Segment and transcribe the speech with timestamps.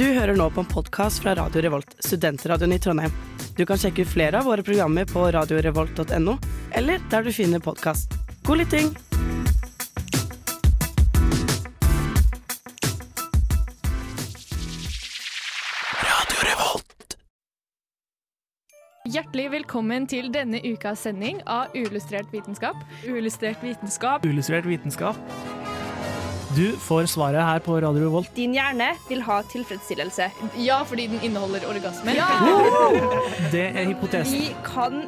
[0.00, 3.12] Du hører nå på en podkast fra Radio Revolt, studentradioen i Trondheim.
[3.52, 6.36] Du kan sjekke ut flere av våre programmer på radiorevolt.no,
[6.72, 8.16] eller der du finner podkast.
[8.48, 8.88] God lytting!
[19.10, 22.80] Hjertelig velkommen til denne ukas sending av Uillustrert vitenskap.
[23.04, 24.24] Uillustrert vitenskap.
[24.24, 25.49] Uillustrert vitenskap.
[26.56, 28.30] Du får svaret her på Radio Revolt.
[28.34, 30.26] Din hjerne vil ha tilfredsstillelse.
[30.58, 32.18] Ja, fordi den inneholder orgasmer.
[33.52, 34.34] Det er hypotesen.
[34.34, 34.98] Vi kan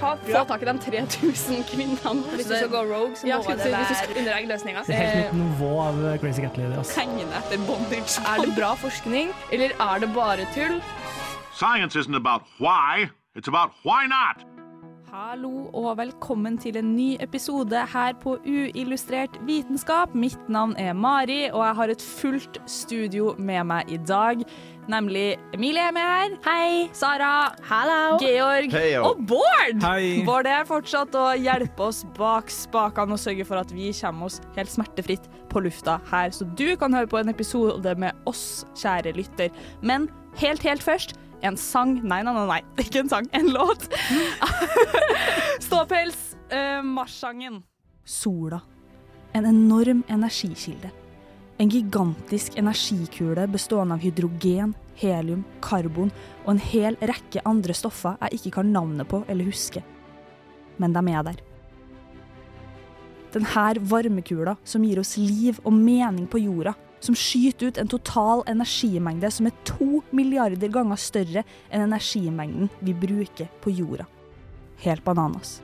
[0.00, 2.22] ha Få tak i de 3000 kvinnene.
[2.34, 4.86] Hvis du skal gå rogue, så Ja, må det være under eggløsninga.
[4.86, 6.80] Det er helt nytt nivå av eh, Crazy Cat Lady.
[6.80, 6.96] ass.
[6.96, 8.16] Hengende etter bondage.
[8.24, 10.80] Er det bra forskning, eller er det bare tull?
[11.52, 14.55] Science isn't about why, it's about why not.
[15.16, 20.12] Hallo og velkommen til en ny episode her på Uillustrert vitenskap.
[20.12, 24.44] Mitt navn er Mari, og jeg har et fullt studio med meg i dag.
[24.92, 26.36] Nemlig Emilie er med her.
[26.44, 26.90] Hei.
[26.92, 27.30] Sara.
[27.64, 28.18] Hallo.
[28.20, 28.68] Georg.
[28.76, 28.92] Hei.
[29.00, 29.80] Og Bård.
[29.86, 30.20] Hei.
[30.28, 34.42] Bård er fortsatt å hjelpe oss bak spakene og sørge for at vi kommer oss
[34.58, 39.16] helt smertefritt på lufta her, så du kan høre på en episode med oss, kjære
[39.16, 39.48] lytter.
[39.80, 40.10] Men
[40.42, 42.60] helt, helt først en sang Nei, nei, nei, nei.
[42.84, 43.28] ikke en sang.
[43.36, 43.88] En låt.
[45.66, 47.62] Ståpels, uh, marsjsangen.
[48.04, 48.60] Sola.
[49.36, 50.90] En enorm energikilde.
[51.58, 56.10] En gigantisk energikule bestående av hydrogen, helium, karbon
[56.44, 59.82] og en hel rekke andre stoffer jeg ikke kan navnet på eller huske.
[60.76, 61.40] Men de er der.
[63.32, 68.42] Denne varmekula som gir oss liv og mening på jorda, som skyter ut en total
[68.50, 74.08] energimengde som er to milliarder ganger større enn energimengden vi bruker på jorda.
[74.84, 75.60] Helt bananas.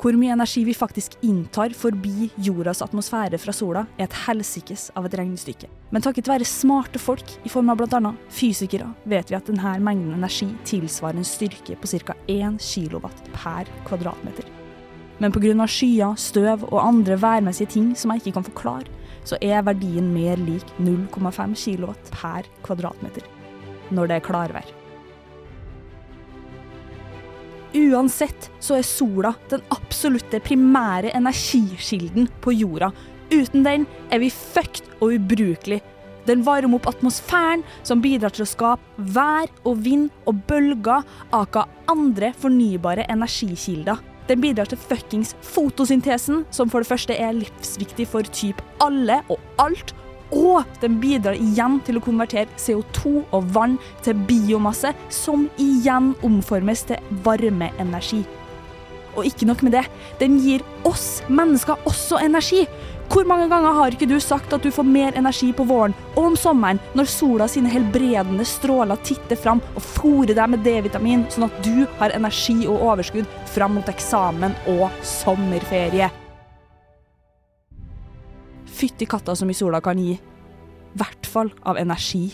[0.00, 5.04] Hvor mye energi vi faktisk inntar forbi jordas atmosfære fra sola, er et helsikes av
[5.04, 5.68] et regnestykke.
[5.92, 8.12] Men takket være smarte folk, i form av bl.a.
[8.32, 12.16] fysikere, vet vi at denne mengden energi tilsvarer en styrke på ca.
[12.32, 14.48] 1 kW per kvadratmeter.
[15.20, 15.68] Men pga.
[15.68, 20.40] skyer, støv og andre værmessige ting som jeg ikke kan forklare, så er verdien mer
[20.40, 23.26] lik 0,5 kW per kvadratmeter
[23.90, 24.68] når det er klarvær.
[27.70, 32.90] Uansett så er sola den absolutte primære energikilden på jorda.
[33.30, 35.78] Uten den er vi fucked og ubrukelig.
[36.26, 41.64] Den varmer opp atmosfæren, som bidrar til å skape vær og vind og bølger, aka
[41.90, 44.02] andre fornybare energikilder.
[44.30, 49.40] Den bidrar til fuckings fotosyntesen, som for det første er livsviktig for typ alle og
[49.58, 49.90] alt.
[50.30, 53.74] Og den bidrar igjen til å konvertere CO2 og vann
[54.06, 58.22] til biomasse, som igjen omformes til varmeenergi.
[59.20, 59.84] Og ikke nok med det,
[60.20, 62.64] den gir oss mennesker også energi.
[63.10, 66.28] Hvor mange ganger har ikke du sagt at du får mer energi på våren og
[66.28, 71.48] om sommeren, når sola sine helbredende stråler titter fram og fòrer deg med D-vitamin, sånn
[71.48, 76.06] at du har energi og overskudd fram mot eksamen og sommerferie?
[78.70, 80.14] Fytti katta så mye sola kan gi.
[80.94, 82.28] Hvert fall av energi.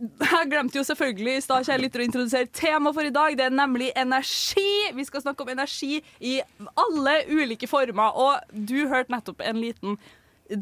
[0.00, 3.36] Jeg glemte jo selvfølgelig i stad, å introdusere temaet for i dag.
[3.36, 4.92] Det er nemlig energi.
[4.96, 6.38] Vi skal snakke om energi i
[6.74, 8.16] alle ulike former.
[8.16, 9.98] Og du hørte nettopp en liten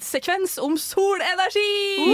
[0.05, 2.13] sekvens om solenergi!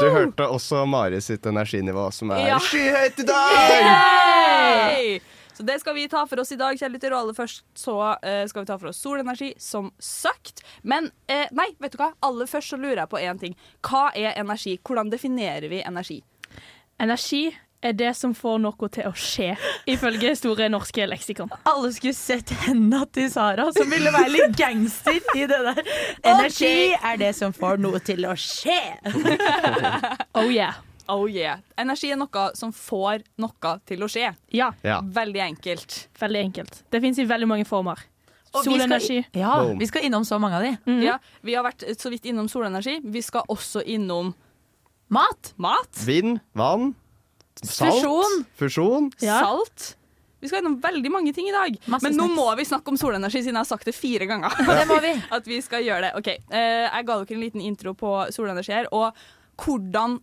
[0.00, 2.58] Du hørte også Mari sitt energinivå, som er Ja.
[2.60, 3.86] skyhøyt i dag!
[3.86, 5.20] Yay!
[5.56, 7.14] Så det skal vi ta for oss i dag, kjære lytter.
[7.16, 10.60] Og aller først så uh, skal vi ta for oss solenergi, som sagt.
[10.84, 12.12] Men uh, nei, vet du hva?
[12.26, 13.56] Aller først så lurer jeg på én ting.
[13.86, 14.76] Hva er energi?
[14.84, 16.20] Hvordan definerer vi energi?
[17.00, 17.46] Energi
[17.84, 19.50] er det som får noe til å skje,
[19.88, 21.52] ifølge Store norske leksikon.
[21.68, 25.82] Alle skulle sett hendene til Sara, som ville være litt gangster i det der.
[26.24, 28.80] Energi er det som får noe til å skje.
[30.36, 30.76] Oh yeah.
[31.08, 31.58] Oh yeah.
[31.78, 34.34] Energi er noe som får noe til å skje.
[34.52, 35.00] Ja, Ja.
[35.02, 36.08] Veldig enkelt.
[36.18, 36.82] veldig enkelt.
[36.90, 37.96] Det fins i veldig mange former.
[38.54, 39.24] Og vi skal- Solenergi.
[39.34, 39.78] Ja, Boom.
[39.78, 40.78] vi skal innom så mange av de.
[40.90, 41.02] Mhm.
[41.02, 43.00] Ja, vi har vært så vidt innom solenergi.
[43.04, 44.34] Vi skal også innom
[45.08, 45.52] Mat.
[45.56, 45.92] mat.
[46.04, 46.94] Vind, vann,
[47.62, 48.46] salt, Fusjon.
[48.58, 49.12] fusjon.
[49.20, 49.40] Ja.
[49.40, 49.94] Salt.
[50.40, 51.76] Vi skal innom veldig mange ting i dag.
[51.86, 52.36] Masse Men nå snacks.
[52.36, 54.50] må vi snakke om solenergi, siden jeg har sagt det fire ganger.
[54.58, 55.12] Det må vi.
[55.32, 56.12] At vi skal gjøre det.
[56.16, 58.86] Ok, eh, Jeg ga dere en liten intro på solenergi her.
[58.92, 59.12] Og
[59.58, 60.20] hvordan,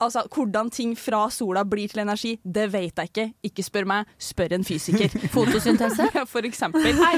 [0.00, 3.26] altså, hvordan ting fra sola blir til energi, det vet jeg ikke.
[3.50, 5.12] Ikke spør meg, spør en fysiker.
[5.34, 6.08] Fotosyntese.
[6.30, 6.84] For eksempel.
[6.98, 7.12] Nei,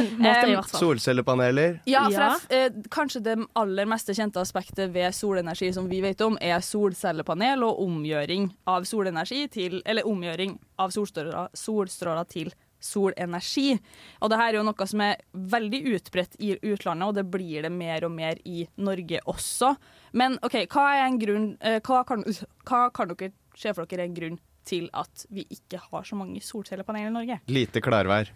[0.66, 0.80] fall.
[0.80, 1.80] Solcellepaneler.
[1.86, 2.28] Ja, for Ja.
[2.50, 6.60] jeg, eh, kanskje det aller meste kjente aspektet ved solenergi som vi vet om, er
[6.60, 12.52] solcellepanel og omgjøring av solenergi til Eller omgjøring av solstråler, solstråler til
[12.86, 13.76] solenergi.
[14.22, 15.20] Og det her er jo noe som er
[15.56, 19.74] veldig utbredt i utlandet, og det blir det mer og mer i Norge også.
[20.16, 22.24] Men OK, hva er en grunn eh, hva, kan,
[22.70, 26.16] hva kan dere se for dere er en grunn til at vi ikke har så
[26.18, 27.40] mange solcellepaneler i Norge?
[27.54, 28.32] Lite klarvær.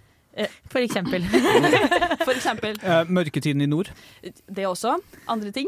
[0.70, 1.24] For eksempel.
[2.26, 3.90] For eksempel Eh, mørketiden i nord.
[4.22, 4.92] det også.
[5.26, 5.66] Andre ting.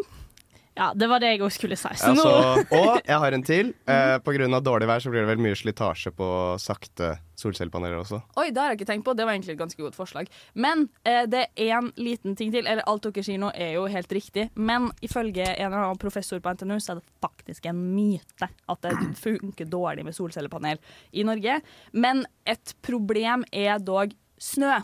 [0.75, 1.91] Ja, det var det jeg òg skulle si.
[2.01, 2.31] Så Altså,
[2.79, 3.75] og jeg har en til.
[3.89, 6.29] Eh, på grunn av dårlig vær så blir det vel mye slitasje på
[6.63, 8.21] sakte solcellepaneler også.
[8.41, 9.15] Oi, det har jeg ikke tenkt på.
[9.19, 10.31] Det var egentlig et ganske godt forslag.
[10.55, 12.65] Men eh, det er én liten ting til.
[12.65, 14.49] Eller alt dere sier nå er jo helt riktig.
[14.57, 18.87] Men ifølge en eller annen professor på NTNU så er det faktisk en myte at
[18.87, 20.81] det funker dårlig med solcellepanel
[21.13, 21.61] i Norge.
[21.93, 24.81] Men et problem er dog snø.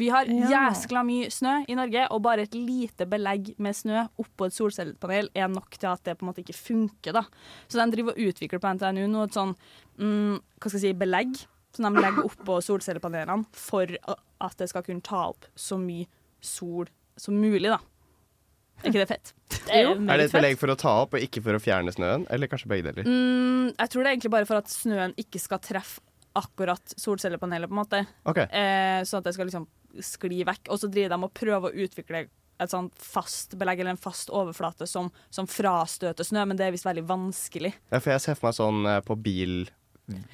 [0.00, 4.48] Vi har jæskla mye snø i Norge, og bare et lite belegg med snø oppå
[4.48, 7.16] et solcellepanel er nok til at det på en måte ikke funker.
[7.16, 7.26] da.
[7.68, 9.54] Så de driver og utvikler på NTNU nå et sånn
[10.00, 11.42] mm, hva skal jeg si, belegg
[11.76, 16.08] som de legger oppå solcellepanelene for at det skal kunne ta opp så mye
[16.40, 16.88] sol
[17.20, 17.78] som mulig, da.
[18.80, 19.34] Er ikke det fett?
[19.66, 21.60] det er jo Er det et belegg for å ta opp og ikke for å
[21.60, 22.24] fjerne snøen?
[22.32, 23.04] Eller kanskje begge deler?
[23.04, 26.00] Mm, jeg tror det er egentlig bare for at snøen ikke skal treffe
[26.38, 28.02] akkurat solcellepanelet, på en måte.
[28.28, 28.46] Okay.
[28.46, 29.66] Eh, sånn at det skal liksom
[30.04, 30.70] skli vekk.
[30.70, 32.26] Og så driver de og prøver å utvikle
[32.60, 36.74] et sånn fast belegg eller en fast overflate som, som frastøter snø, men det er
[36.74, 37.72] visst veldig vanskelig.
[37.88, 39.60] ja, for jeg ser for meg sånn eh, på bil...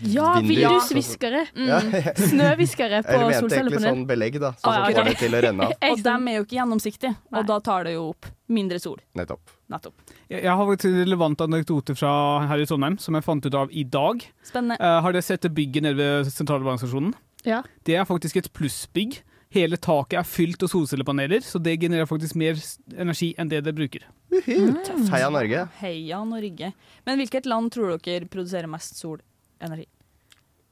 [0.00, 0.70] Ja, vinduer.
[0.70, 1.42] vindusviskere.
[1.56, 1.80] Ja,
[2.16, 3.86] Snøhviskere på Eller mente egentlig solcellepanel.
[3.90, 4.50] sånn belegg, da.
[4.60, 5.76] Sånn Ah, som ja, får det til å renne av.
[5.92, 8.98] Og dem er jo ikke gjennomsiktige, og da tar det jo opp mindre sol.
[9.18, 9.54] Nettopp.
[9.72, 9.94] Nettopp.
[10.30, 12.12] Jeg har faktisk en relevant anekdote fra
[12.50, 14.22] her i Trondheim som jeg fant ut av i dag.
[14.46, 14.78] Spennende.
[14.80, 17.14] Uh, har dere sett det bygget nede ved sentralbankstasjonen?
[17.46, 17.62] Ja.
[17.86, 19.20] Det er faktisk et plussbygg.
[19.54, 22.58] Hele taket er fylt av solcellepaneler, så det genererer faktisk mer
[22.98, 24.02] energi enn det det bruker.
[24.34, 25.06] Mm.
[25.12, 25.68] Heia Norge.
[25.80, 26.72] Heia Norge.
[27.06, 29.24] Men hvilket land tror dere produserer mest solenergi?
[29.60, 29.86] Eh,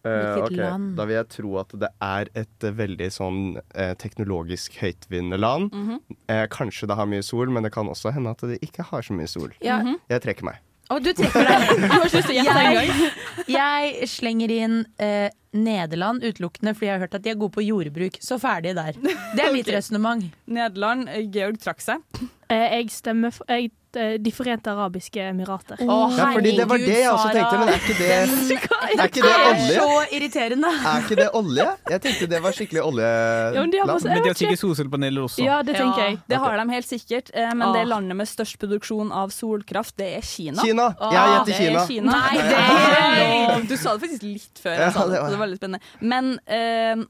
[0.04, 0.56] Uh, okay.
[0.98, 3.38] Da vil jeg tro at det er et eh, veldig sånn
[3.72, 5.72] eh, teknologisk høytvinnende land.
[5.72, 6.18] Mhm.
[6.28, 9.00] eh, kanskje det har mye sol, men det kan også hende at det ikke har
[9.00, 9.54] så mye sol.
[9.64, 9.80] Ja.
[9.80, 9.96] -hmm.
[10.12, 10.60] Jeg trekker meg.
[10.92, 11.68] Oh, du trekker deg.
[11.80, 13.10] Du har ikke lyst til å gjette engang?
[13.48, 17.64] Jeg slenger inn eh, Nederland utelukkende fordi jeg har hørt at de er gode på
[17.64, 18.18] jordbruk.
[18.20, 18.92] Så ferdig der.
[19.00, 19.78] Det er mitt okay.
[19.78, 20.24] resonnement.
[20.44, 21.08] Nederland.
[21.08, 22.04] eh, Georg trakk seg.
[22.50, 25.76] Eh, Jeg stemmer for jeg, eh, De forente arabiske emirater.
[25.80, 29.22] Oh, Ja, fordi det var det jeg også tenkte, men er ikke det, er ikke
[29.22, 29.78] det olje?
[29.78, 30.68] så irriterende.
[30.90, 31.66] Er ikke det olje?
[31.90, 34.04] Jeg tenkte det var skikkelig Ja, men de har oljeland.
[34.04, 35.44] Men de har sikkert solcellepaneler også.
[35.44, 36.18] Ja, det tenker jeg.
[36.28, 37.72] Det har de helt sikkert, eh, men Ah.
[37.72, 40.60] det landet med størst produksjon av solkraft, det er Kina.
[40.62, 40.94] Kina!
[41.00, 41.86] Ah, Jeg gjetter Kina.
[41.86, 42.10] Kina.
[42.12, 43.68] Nei, det er lov!
[43.68, 44.76] Du sa det faktisk litt før.
[44.78, 45.80] Jeg sa det, det så var- det var veldig spennende.
[46.00, 47.04] Men eh,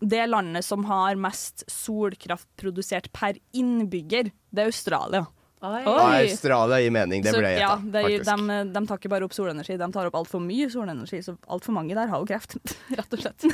[0.00, 5.26] det landet som har mest solkraft produsert per innbygger, det er Australia.
[5.60, 5.82] Oi.
[5.84, 9.34] Australia gir mening, det ble jeg ja, gjetta, de, de, de tar ikke bare opp
[9.36, 11.20] solenergi, de tar opp altfor mye solenergi.
[11.26, 12.56] Så altfor mange der har jo kreft,
[12.96, 13.44] rett og slett.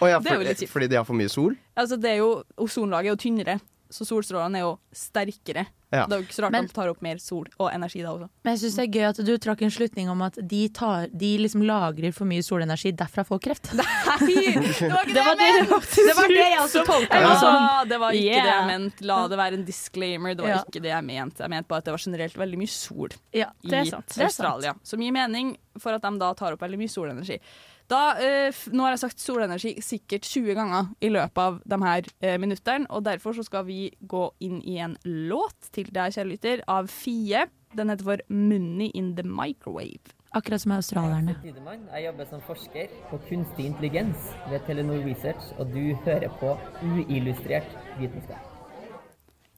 [0.00, 0.72] oh, ja, det er jo for, litt kjipt.
[0.72, 1.58] fordi de har for mye sol?
[1.76, 2.30] Altså, det er jo,
[2.64, 3.58] ozonlaget er jo tynnere,
[3.92, 5.66] så solstrålene er jo sterkere.
[5.90, 6.02] Ja.
[6.06, 8.10] Det er jo ikke så rart Men- de tar opp mer sol og energi da
[8.12, 8.28] også.
[8.44, 11.06] Men jeg syns det er gøy at du trakk en slutning om at de, tar,
[11.16, 13.70] de liksom lagrer for mye solenergi, derfra får kreft.
[13.78, 13.86] Nei,
[14.20, 17.28] det var ikke Det var det det hørtes Det var det jeg også tolka Ja.
[17.30, 17.88] det som.
[17.88, 18.44] det var ikke Yeah.
[18.44, 19.04] det jeg mente.
[19.08, 20.34] La det være en disclaimer.
[20.36, 20.58] Det var Ja.
[20.68, 21.38] ikke det jeg mente.
[21.40, 24.06] Jeg mente bare at det var generelt veldig mye sol Ja, i det sant.
[24.14, 24.74] Det Australia.
[24.84, 27.38] Så mye mening for at de da tar opp veldig mye solenergi.
[27.88, 32.08] Da, eh, nå har jeg sagt solenergi sikkert 20 ganger i løpet av de her
[32.20, 36.28] eh, minuttene, og derfor så skal vi gå inn i en låt til deg, kjære
[36.28, 37.46] lytter, av Fie.
[37.76, 40.12] Den heter for 'Money in the Microwave'.
[40.36, 41.38] Akkurat som australierne.
[41.40, 41.88] Tidemann.
[41.94, 47.72] Jeg jobber som forsker på kunstig intelligens ved Telenor Research, og du hører på uillustrert
[47.96, 48.44] vitenskap.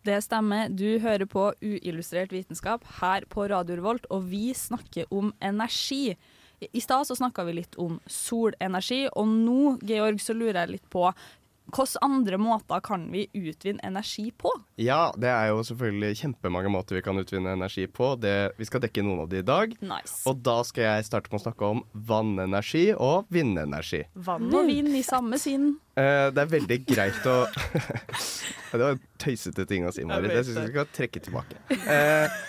[0.06, 0.70] Det stemmer.
[0.72, 6.14] Du hører på Uillustrert vitenskap her på Radio Revolt, og vi snakker om energi.
[6.60, 10.90] I stad så snakka vi litt om solenergi, og nå, Georg, så lurer jeg litt
[10.92, 11.08] på
[11.70, 14.50] hvilke andre måter kan vi utvinne energi på?
[14.80, 18.14] Ja, det er jo selvfølgelig kjempemange måter vi kan utvinne energi på.
[18.20, 19.74] Det, vi skal dekke noen av de i dag.
[19.78, 20.20] Nice.
[20.28, 24.02] Og da skal jeg starte med å snakke om vannenergi og vindenergi.
[24.14, 25.76] Vann og vind i samme sinn.
[25.94, 27.42] Uh, det er veldig greit å
[28.70, 30.30] Det var en tøysete ting å si, Marit.
[30.30, 31.58] Jeg syns vi skal trekke tilbake.
[31.90, 32.40] Eh,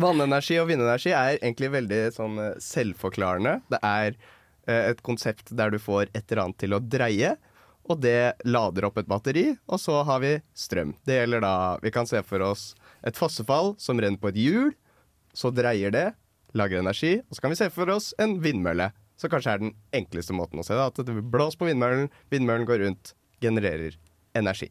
[0.00, 3.58] vannenergi og vindenergi er egentlig veldig sånn eh, selvforklarende.
[3.72, 7.34] Det er eh, et konsept der du får et eller annet til å dreie,
[7.88, 10.92] og det lader opp et batteri, og så har vi strøm.
[11.08, 12.74] Det gjelder da Vi kan se for oss
[13.06, 14.74] et fossefall som renner på et hjul.
[15.32, 16.08] Så dreier det,
[16.56, 18.90] lager energi, og så kan vi se for oss en vindmølle.
[19.18, 22.68] Så kanskje er den enkleste måten å se det, at det blåser på vindmøllen, vindmøllen
[22.68, 23.96] går rundt, genererer
[24.38, 24.68] energi.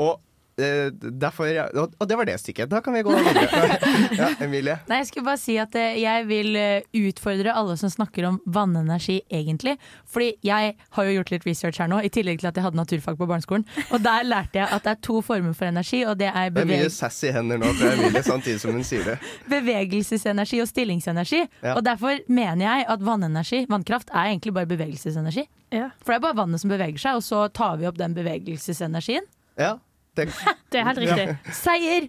[0.00, 0.20] Og
[0.58, 1.48] derfor
[1.78, 2.70] og, og det var det stikket.
[2.70, 3.78] Da kan vi gå videre.
[4.18, 4.78] Ja, Emilie.
[4.88, 8.38] Nei, jeg skulle bare si at eh, jeg vil eh, utfordre alle som snakker om
[8.50, 9.76] vannenergi, egentlig.
[10.08, 12.78] Fordi jeg har jo gjort litt research her nå, i tillegg til at jeg hadde
[12.78, 13.66] naturfag på barneskolen.
[13.94, 16.64] Og der lærte jeg at det er to former for energi, og det er Det
[16.64, 19.18] er mye beveg sassy hender nå fra Emilie samtidig som hun sier det.
[19.54, 21.42] bevegelsesenergi og stillingsenergi.
[21.62, 21.76] Ja.
[21.76, 25.46] Og derfor mener jeg at vannenergi, vannkraft, er egentlig bare bevegelsesenergi.
[25.74, 25.90] Ja.
[26.02, 29.26] For det er bare vannet som beveger seg, og så tar vi opp den bevegelsesenergien.
[29.58, 29.76] Ja,
[30.18, 30.26] det,
[30.72, 31.26] Det er helt riktig.
[31.56, 32.08] Seier!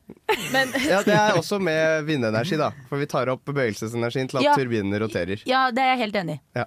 [0.54, 2.72] Men ja, det er også med vindenergi, da.
[2.90, 4.56] For vi tar opp bevegelsesenergien til at Ja.
[4.60, 5.40] turbinene roterer.
[5.48, 6.64] Ja, det er jeg helt enig i.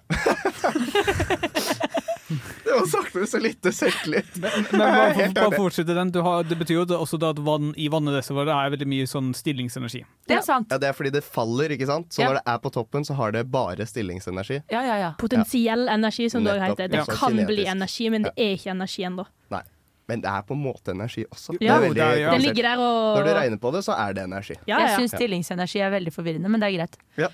[2.64, 4.37] Det var sagt med så lite selvtillit.
[4.40, 6.11] Men bare, for, bare fortsette den.
[6.14, 9.06] Du har, det betyr jo det- også da at vann i Det er veldig mye
[9.11, 10.04] sånn stillingsenergi.
[10.28, 10.68] Det er sant.
[10.70, 12.08] Ja, Det er fordi det faller, ikke sant?
[12.14, 12.28] Så Ja.
[12.28, 14.62] når det er på toppen, så har det bare stillingsenergi.
[14.70, 15.12] Ja, ja, ja.
[15.18, 16.88] Potensiell energi, som det også heter.
[16.88, 17.04] Det ja.
[17.04, 19.26] kan bli energi, men det er ikke energi ennå.
[19.50, 19.62] Nei.
[20.11, 21.54] Men det er på en måte energi også.
[21.62, 21.76] Ja.
[21.78, 22.30] Det veldig Det ja.
[22.35, 24.56] Det ligger der og Når du regner på det, så er det energi.
[24.66, 24.97] Ja, Jeg ja, ja.
[24.99, 26.97] syns stillingsenergi er veldig forvirrende, men det er greit.
[27.21, 27.28] Ja.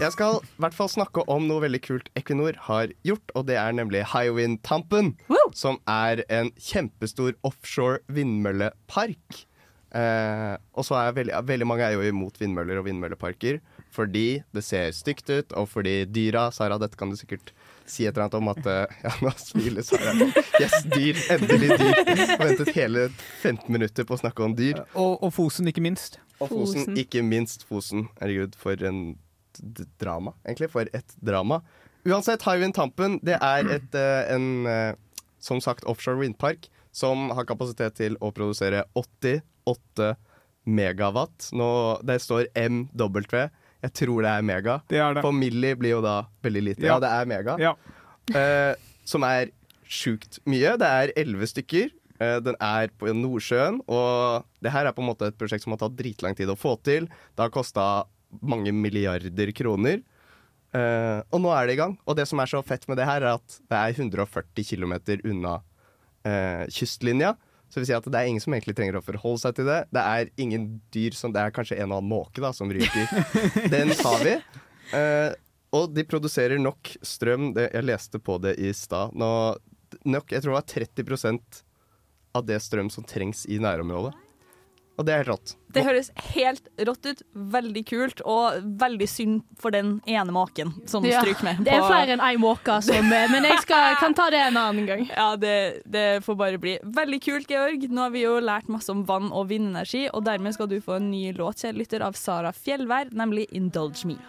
[0.00, 3.58] Jeg skal i hvert fall snakke om noe veldig kult Equinor har gjort, og det
[3.60, 5.14] er nemlig Hywind Tampen.
[5.28, 5.50] Woo!
[5.54, 9.42] Som er en kjempestor offshore vindmøllepark.
[9.92, 13.58] Eh, og så er veldig, veldig mange er jo imot vindmøller og vindmølleparker
[13.92, 17.52] fordi det ser stygt ut, og fordi dyra Sara, dette kan du sikkert
[17.88, 20.12] si et eller annet om at eh, Ja, nå smiler Sara.
[20.60, 21.18] Yes, dyr.
[21.34, 22.00] Endelig dyr.
[22.06, 23.06] Jeg har ventet hele
[23.42, 24.82] 15 minutter på å snakke om dyr.
[24.94, 26.18] Og, og Fosen, ikke minst.
[26.38, 26.98] Og Fosen, Fosen.
[27.02, 28.06] ikke minst Fosen.
[28.20, 29.02] Herregud, for en
[29.60, 30.70] d- drama, egentlig.
[30.72, 31.60] For et drama.
[32.08, 34.94] Uansett, Hywind Tampen det er et, eh, en eh,
[35.42, 40.12] som sagt offshore vindpark som har kapasitet til å produsere 88
[40.68, 41.48] megawatt.
[41.56, 41.68] Nå,
[42.06, 43.22] det står MW.
[43.82, 44.76] Jeg tror det er mega.
[44.90, 45.24] Det er det.
[45.24, 46.86] For milli blir jo da veldig lite.
[46.86, 46.94] Ja.
[46.94, 47.56] Ja, det er mega.
[47.58, 47.72] Ja.
[48.38, 48.74] Eh,
[49.08, 49.50] som er
[49.92, 50.76] sjukt mye.
[50.80, 51.90] Det er elleve stykker.
[52.22, 55.74] Eh, den er på Nordsjøen, og det her er på en måte et prosjekt som
[55.74, 57.08] har tatt dritlang tid å få til.
[57.10, 58.04] Det har kosta
[58.40, 60.00] mange milliarder kroner.
[60.72, 61.98] Eh, og nå er det i gang.
[62.06, 64.94] Og det som er så fett med det her, er at det er 140 km
[65.28, 65.58] unna
[66.24, 67.34] eh, kystlinja.
[67.72, 69.64] Så det vil si at det er ingen som egentlig trenger å forholde seg til
[69.70, 69.78] det.
[69.96, 73.08] Det er ingen dyr som Det er kanskje en og annen måke da, som ryker.
[73.72, 74.34] Den tar vi.
[74.92, 75.30] Uh,
[75.72, 77.54] og de produserer nok strøm.
[77.56, 79.16] Det, jeg leste på det i stad.
[79.16, 81.62] Nok- Jeg tror det var 30%
[82.36, 84.12] av det strøm som trengs i nærområdet.
[85.00, 85.52] Og det er helt rått.
[85.72, 87.22] Det høres helt rått ut.
[87.32, 91.62] Veldig kult, og veldig synd for den ene maken som Ja, stryker med.
[91.64, 94.88] Det er flere enn ei måke som Men jeg skal, kan ta det en annen
[94.88, 95.06] gang.
[95.08, 96.76] Ja, det, det får bare bli.
[96.84, 97.88] Veldig kult, Georg.
[97.88, 101.00] Nå har vi jo lært masse om vann og vindenergi, og dermed skal du få
[101.00, 104.20] en ny låt, kjære lytter, av Sara Fjellvær, nemlig 'Indulge Me'.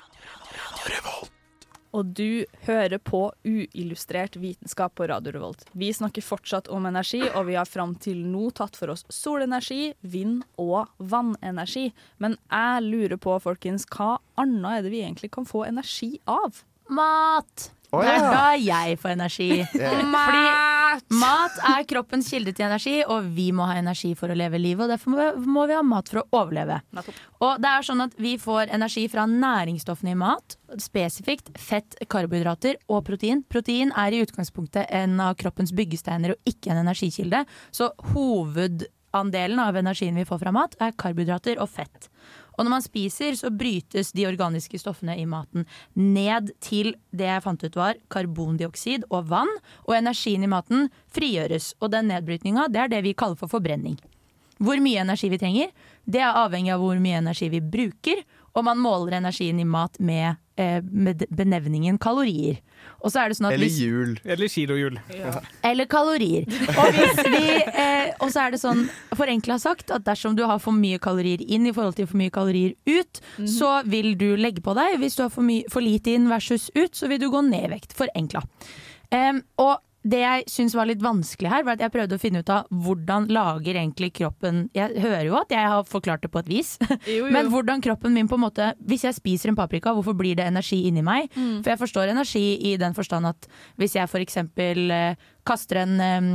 [1.93, 5.67] Og du hører på uillustrert vitenskap på Radio Revolt.
[5.77, 9.93] Vi snakker fortsatt om energi, og vi har fram til nå tatt for oss solenergi,
[10.01, 11.91] vind og vannenergi.
[12.17, 16.63] Men jeg lurer på, folkens, hva annet er det vi egentlig kan få energi av?
[16.89, 17.69] Mat!
[17.93, 18.13] Å, ja.
[18.13, 18.29] er ja.
[18.33, 19.50] da jeg for energi.
[19.73, 24.62] Fordi mat er kroppens kilde til energi, og vi må ha energi for å leve
[24.62, 24.85] livet.
[24.85, 26.79] Og derfor må vi, må vi ha mat for å overleve.
[27.43, 30.57] Og det er sånn at vi får energi fra næringsstoffene i mat.
[30.81, 33.43] Spesifikt fett, karbohydrater og protein.
[33.45, 37.43] Protein er i utgangspunktet en av kroppens byggesteiner og ikke en energikilde.
[37.73, 37.91] Så
[39.13, 42.10] hovedandelen av energien vi får fra mat, er karbohydrater og fett.
[42.58, 45.65] Og når man spiser, så brytes de organiske stoffene i maten
[45.96, 49.50] ned til det jeg fant ut var karbondioksid og vann.
[49.88, 51.74] Og energien i maten frigjøres.
[51.82, 53.98] Og den nedbrytninga, det er det vi kaller for forbrenning.
[54.62, 55.72] Hvor mye energi vi trenger,
[56.05, 58.22] det er avhengig av hvor mye energi vi bruker.
[58.55, 62.60] Og man måler energien i mat med, eh, med benevningen kalorier.
[63.01, 64.12] Og så er det sånn at Eller hvis- jul.
[64.25, 65.00] Eller kilohjul.
[65.63, 66.45] eller kalorier.
[66.77, 68.83] Og, hvis vi, eh, og så er det sånn,
[69.15, 72.29] forenkla sagt, at dersom du har for mye kalorier inn i forhold til for mye
[72.31, 75.00] kalorier ut, så vil du legge på deg.
[75.00, 77.65] Hvis du har for, mye, for lite inn versus ut, så vil du gå ned
[77.72, 77.93] i vekt.
[77.98, 78.43] Forenkla.
[79.12, 82.41] Em, og det jeg syns var litt vanskelig her, var at jeg prøvde å finne
[82.43, 86.41] ut av hvordan lager egentlig kroppen Jeg hører jo at jeg har forklart det på
[86.43, 86.74] et vis,
[87.07, 87.29] Jo, jo.
[87.36, 90.43] men hvordan kroppen min på en måte Hvis jeg spiser en paprika, hvorfor blir det
[90.50, 91.31] energi inni meg?
[91.63, 93.48] For jeg forstår energi i den forstand at
[93.79, 94.38] hvis jeg f.eks.
[94.43, 95.15] Eh,
[95.48, 96.27] kaster en eh,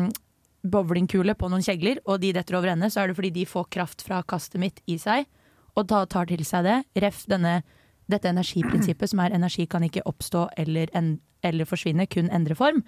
[0.64, 3.68] bowlingkule på noen kjegler, og de detter over ende, så er det fordi de får
[3.74, 5.28] kraft fra kastet mitt i seg,
[5.78, 6.78] og da tar til seg det.
[7.04, 7.60] Ref denne,
[8.10, 12.82] dette energiprinsippet som er energi kan ikke oppstå eller, en, eller forsvinne, kun endre form.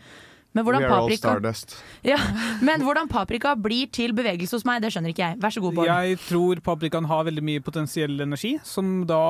[0.52, 1.52] Men hvordan, paprika,
[2.10, 2.16] ja,
[2.66, 5.38] men hvordan paprika blir til bevegelse hos meg, det skjønner ikke jeg.
[5.42, 5.90] Vær så god, Bård.
[5.90, 9.20] Jeg tror paprikaen har veldig mye potensiell energi, som da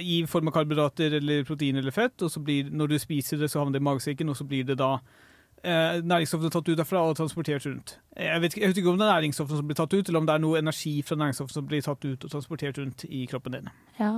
[0.00, 3.48] i form av karbohydrater eller protein eller fett, og så blir, når du spiser det,
[3.48, 4.90] så havner det i magesekken, og så blir det da
[5.62, 7.96] eh, næringsstoffene tatt ut derfra og transportert rundt.
[8.18, 10.20] Jeg vet, ikke, jeg vet ikke om det er næringsstoffene som blir tatt ut, eller
[10.20, 13.24] om det er noe energi fra næringsstoffene som blir tatt ut og transportert rundt i
[13.30, 13.72] kroppen din.
[14.00, 14.12] Ja.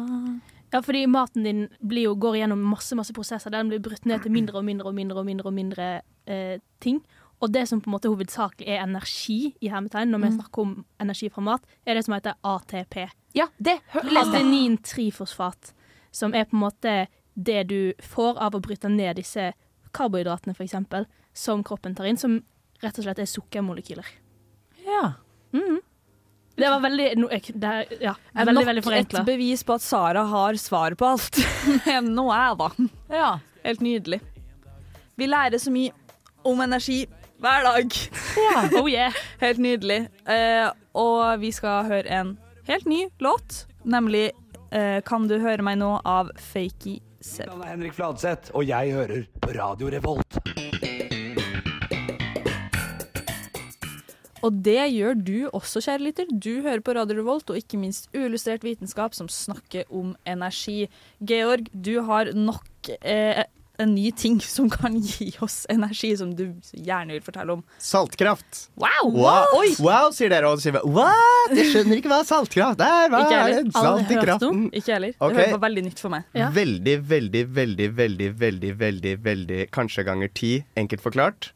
[0.75, 3.53] Ja, fordi maten din blir jo, går gjennom masse masse prosesser.
[3.55, 5.87] Den blir brutt ned til mindre og mindre og mindre og mindre, og mindre
[6.27, 6.99] eh, ting.
[7.43, 10.37] Og det som på en måte hovedsakelig er energi, i hermetegn, når vi Mm.
[10.41, 13.09] snakker om energi fra mat, er det som heter ATP.
[13.35, 13.81] Ja, det.
[14.55, 15.73] Adenin-trifosfat,
[16.11, 19.53] som er på en måte det du får av å bryte ned disse
[19.93, 22.43] karbohydratene, eksempel, som kroppen tar inn, som
[22.83, 24.07] rett og slett er sukkermolekyler.
[24.87, 25.15] Ja.
[25.53, 25.81] Mhm.
[26.57, 29.21] Det var veldig no, det er, ja, Er veldig, nok veldig forenkla.
[29.25, 31.41] et bevis på at Sara har svar på alt.
[32.07, 32.69] Nå er jeg, da.
[33.11, 33.31] Ja.
[33.65, 34.21] Helt nydelig.
[35.19, 35.91] Vi lærer så mye
[36.47, 37.05] om energi
[37.43, 37.99] hver dag.
[38.81, 39.13] Oh yeah.
[39.41, 40.05] Helt nydelig.
[40.31, 42.37] Eh, og vi skal høre en
[42.69, 44.31] helt ny låt, nemlig
[44.71, 47.47] eh, 'Kan du høre meg nå' av Fakey Seb.
[47.49, 50.39] navn er Henrik Fladseth, og jeg hører på Radio Revolt.
[54.45, 56.29] Og det gjør du også, kjære lytter.
[56.29, 60.85] Du hører på Radio Revolt, og ikke minst uillustrert vitenskap som snakker om energi.
[61.25, 63.47] Georg, du har nok eh,
[63.81, 66.45] en ny ting som kan gi oss energi, som du
[66.77, 67.65] gjerne vil fortelle om.
[67.83, 68.67] Saltkraft.
[68.77, 69.11] Wow!
[69.17, 71.57] Wow, wow sier dere, og så sier vi what?
[71.57, 73.09] Jeg skjønner ikke hva saltkraft er.
[73.09, 73.67] Hva Ikke er heller.
[73.67, 73.75] det?
[73.81, 74.63] Salt i kraften.
[74.71, 75.17] Ikke heller.
[75.19, 75.41] Okay.
[75.41, 76.29] Det var veldig nytt for meg.
[76.61, 81.55] Veldig, veldig, veldig, veldig, veldig, veldig, veldig kanskje ganger ti, enkelt forklart.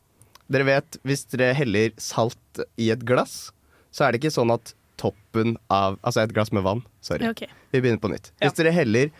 [0.48, 3.50] Dere vet, hvis dere heller salt i et glass,
[3.92, 6.82] så er det ikke sånn at toppen av Altså et glass med vann.
[7.04, 7.28] Sorry.
[7.30, 7.50] Okay.
[7.70, 8.32] Vi begynner på nytt.
[8.42, 9.12] Hvis dere heller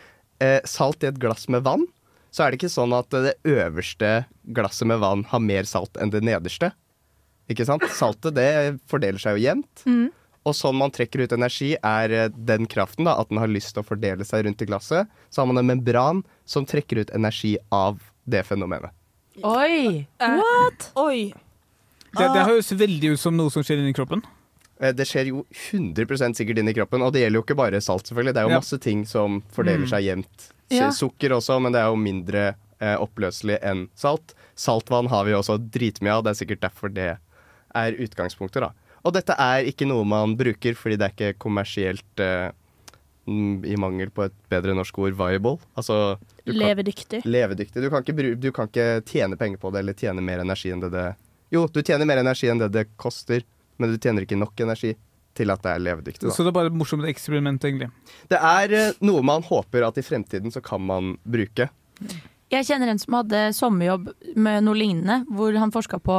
[0.43, 1.85] eh, salt i et glass med vann,
[2.29, 4.11] så er det ikke sånn at det øverste
[4.53, 6.71] glasset med vann har mer salt enn det nederste.
[7.49, 7.85] Ikke sant?
[7.95, 8.49] Saltet det
[8.89, 9.85] fordeler seg jo jevnt.
[9.89, 10.09] Mm.
[10.47, 13.73] Og sånn man trekker ut energi, er eh, den kraften, da, at den har lyst
[13.75, 15.09] til å fordele seg rundt i glasset.
[15.29, 18.93] Så har man en membran som trekker ut energi av det fenomenet.
[19.43, 20.07] Oi!
[20.19, 20.89] What?
[20.99, 21.33] Oi.
[22.17, 24.23] Det, det høres veldig ut som noe som skjer inni kroppen.
[24.81, 28.07] Eh, Det skjer jo 100 sikkert inni kroppen, og det gjelder jo ikke bare salt,
[28.09, 28.33] selvfølgelig.
[28.33, 28.59] Det er jo Ja.
[28.63, 29.89] masse ting som fordeler Mm.
[29.89, 30.49] seg jevnt.
[30.71, 30.89] Ja.
[30.91, 34.33] Sukker også, men det er jo mindre eh, oppløselig enn salt.
[34.55, 37.17] Saltvann har vi også dritmye av, det er sikkert derfor det
[37.75, 38.71] er utgangspunktet, da.
[39.03, 42.51] Og dette er ikke noe man bruker fordi det er ikke kommersielt eh,
[43.27, 45.57] i mangel på et bedre norsk ord, viable.
[45.77, 47.21] Altså du kan- Levedyktig.
[47.25, 47.81] Levedyktig.
[47.83, 50.79] Du kan, ikke, du kan ikke tjene penger på det, eller tjene mer energi enn
[50.81, 51.15] det det
[51.51, 53.41] Jo, du tjener mer energi enn det det koster,
[53.77, 54.95] men du tjener ikke nok energi
[55.33, 56.27] til at det er levedyktig.
[56.27, 56.33] Da.
[56.33, 57.89] Så det er bare et morsomt eksperiment, egentlig.
[58.29, 61.69] Det er eh, noe man håper at i fremtiden så kan man bruke.
[62.49, 66.17] Jeg kjenner en som hadde sommerjobb med noe lignende, hvor han forska på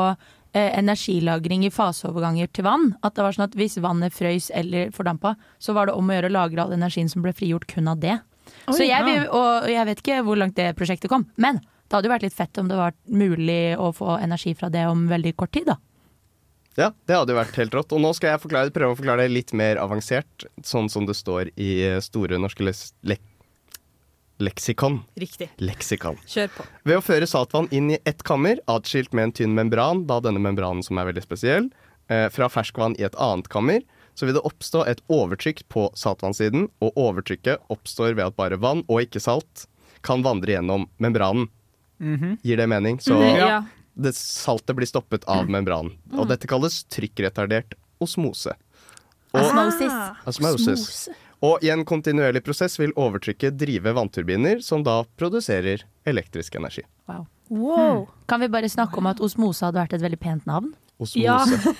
[0.59, 2.89] energilagring i faseoverganger til vann.
[3.07, 6.17] At det var sånn at hvis vannet frøys eller fordampa, så var det om å
[6.17, 8.19] gjøre å lagre all energien som ble frigjort kun av det.
[8.67, 9.29] så jeg, vil, ja.
[9.31, 12.39] og jeg vet ikke hvor langt det prosjektet kom, men det hadde jo vært litt
[12.39, 15.81] fett om det var mulig å få energi fra det om veldig kort tid, da.
[16.79, 17.93] Ja, det hadde jo vært helt rått.
[17.97, 21.17] Og nå skal jeg forklare, prøve å forklare det litt mer avansert, sånn som det
[21.19, 23.25] står i eh, Store norske lek
[24.41, 25.01] leksikon.
[25.21, 25.51] Riktig.
[25.61, 26.17] Leksikon.
[26.27, 26.65] Kjør på.
[26.89, 30.41] Ved å føre saltvann inn i ett kammer, atskilt med en tynn membran, da denne
[30.43, 31.71] membranen som er veldig spesiell,
[32.09, 33.83] eh, fra ferskvann i et annet kammer,
[34.15, 38.83] så vil det oppstå et overtrykk på saltvannsiden, og overtrykket oppstår ved at bare vann,
[38.89, 39.67] og ikke salt,
[40.03, 41.49] kan vandre gjennom membranen.
[42.01, 42.39] Mhm.
[42.43, 42.99] Gir det mening?
[42.99, 43.63] Så Mhm, ja.
[43.97, 45.93] det saltet blir stoppet av membranen.
[46.17, 48.55] Og dette kalles trykkretardert osmose.
[49.33, 49.93] Og, Osmosis.
[50.27, 51.09] Osmosis.
[51.47, 56.85] Og i en kontinuerlig prosess vil overtrykket drive vannturbiner, som da produserer elektrisk energi.
[57.09, 57.27] Wow.
[57.51, 58.09] Wow.
[58.29, 60.75] Kan vi bare snakke om at osmose hadde vært et veldig pent navn?
[61.01, 61.23] Osmose.
[61.25, 61.39] Ja,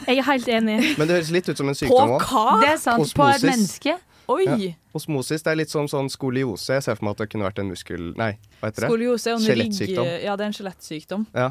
[0.09, 0.79] jeg er helt enig.
[0.99, 2.25] Men det høres litt ut som en sykdom òg.
[2.25, 2.47] hva?
[2.65, 3.13] Det er sant.
[3.17, 3.99] På et menneske.
[4.31, 4.45] Oi!
[4.47, 4.57] Ja.
[4.97, 6.79] Osmosis det er litt som sånn skoliose.
[6.79, 8.13] Jeg ser for meg at det kunne vært en muskel...
[8.19, 8.91] Nei, hva heter det?
[8.93, 9.45] Skoliose og.
[9.45, 10.09] Skjelettsykdom.
[10.25, 11.27] Ja, det er en skjelettsykdom.
[11.37, 11.51] Ja.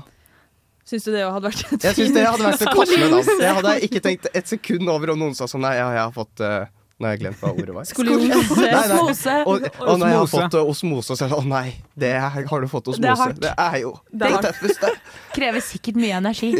[0.89, 3.31] Syns du det hadde vært et Jeg syns det hadde vært et koselig navn.
[3.43, 6.01] Det hadde jeg ikke tenkt et sekund over om noen sa sånn Nei, ja, jeg
[6.01, 7.85] har fått eh, Nå har jeg glemt hva ordet var.
[7.87, 8.27] Skoliose.
[8.59, 8.95] Nei, nei.
[8.99, 9.35] Osmose.
[9.47, 12.25] Og, og når jeg har fått eh, osmose, så er det å nei, det er,
[12.51, 13.39] har du fått Det er hardt.
[13.39, 14.89] Det er jo Det er det tøffeste.
[15.31, 16.49] Krever sikkert mye energi.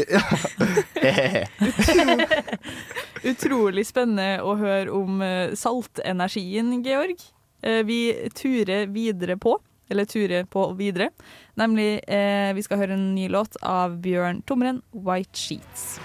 [3.32, 7.20] Utrolig spennende å høre om eh, saltenergien, Georg.
[7.60, 8.00] Eh, vi
[8.32, 9.58] turer videre på,
[9.92, 11.10] eller turer på videre.
[11.60, 16.00] Nemlig, eh, vi skal høre en ny låt av Bjørn Tomren, 'White Sheets'.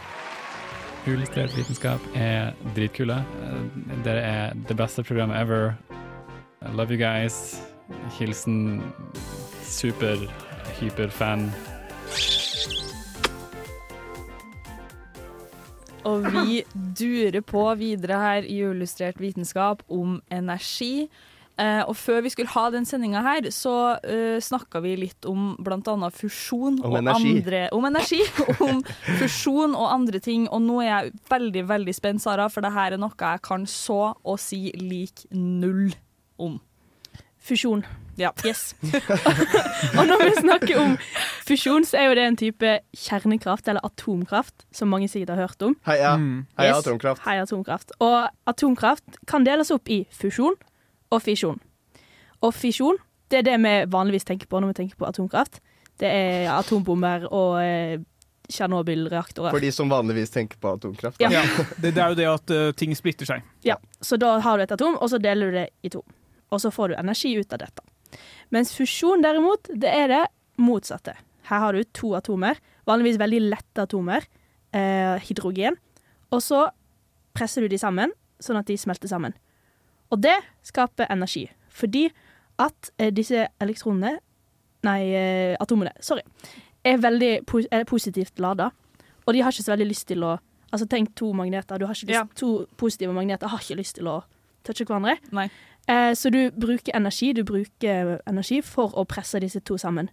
[1.06, 3.20] Uillustrert vitenskap er dritkule.
[3.46, 5.76] Eh, Dere er det beste programmet ever.
[6.66, 7.62] I love you guys.
[8.18, 8.82] Hilsen
[9.62, 10.18] super,
[10.80, 11.52] hyperfan.
[16.06, 21.08] Og vi durer på videre her i Uillustrert vitenskap om energi.
[21.56, 25.54] Eh, og før vi skulle ha den sendinga her, så uh, snakka vi litt om
[25.64, 26.10] bl.a.
[26.12, 27.32] fusjon Om og energi.
[27.38, 28.20] andre Om energi.
[28.68, 28.82] om
[29.22, 30.50] fusjon og andre ting.
[30.52, 33.64] Og nå er jeg veldig, veldig spent, Sara, for det her er noe jeg kan
[33.72, 35.94] så å si lik null
[36.36, 36.60] om.
[37.46, 37.86] Fusjon.
[38.20, 38.32] Ja.
[38.48, 38.74] Yes.
[40.00, 40.94] og når vi snakker om
[41.48, 45.68] fusjon, så er jo det en type kjernekraft, eller atomkraft, som mange sikkert har hørt
[45.68, 45.76] om.
[45.88, 46.16] Heia,
[46.60, 46.84] heia Yes.
[46.84, 47.24] atomkraft.
[47.28, 47.92] Heia atomkraft.
[48.04, 50.56] Og atomkraft kan deles opp i fusjon
[51.14, 51.60] og fisjon.
[52.44, 52.98] Og fisjon,
[53.32, 55.62] det er det vi vanligvis tenker på når vi tenker på atomkraft.
[56.00, 58.04] Det er atombomber og eh,
[58.46, 59.54] Tsjernobyl-reaktorer.
[59.56, 61.22] For de som vanligvis tenker på atomkraft.
[61.24, 61.32] Ja.
[61.34, 61.44] ja
[61.82, 63.46] Det, det er jo det at uh, ting splitter seg.
[63.66, 66.04] Ja, så da har du et atom, og så deler du det i to.
[66.54, 67.86] Og så får du energi ut av dette.
[68.54, 70.24] Mens fusjon derimot, det er det
[70.62, 71.16] motsatte.
[71.50, 74.26] Her har du to atomer, vanligvis veldig lette atomer,
[74.74, 75.78] eh, hydrogen,
[76.34, 76.68] og så
[77.36, 79.36] presser du de sammen, sånn at de smelter sammen.
[80.14, 82.10] Og det skaper energi, fordi
[82.62, 84.18] at eh, disse elektronene,
[84.86, 86.22] nei, eh, atomene, sorry,
[86.86, 88.70] er veldig pos er positivt lada,
[89.26, 90.38] og de har ikke så veldig lyst til å
[90.74, 94.10] Altså tenk to magneter, du har ikke lyst, to positive magneter har ikke lyst til
[94.12, 94.16] å
[94.66, 95.14] touche hverandre.
[95.32, 95.46] Nei.
[95.88, 100.10] Eh, så du bruker energi, du bruker energi for å presse disse to sammen.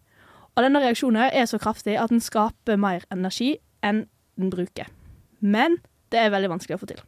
[0.54, 4.04] Og denne reaksjonen er så kraftig at den skaper mer energi enn
[4.38, 4.86] den bruker.
[5.40, 5.80] Men
[6.12, 7.00] det er veldig vanskelig å få til.